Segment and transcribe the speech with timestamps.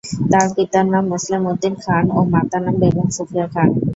[0.31, 3.69] তার পিতার নাম মোসলেম উদ্দিন খান ও মাতার নাম বেগম সুফিয়া খান।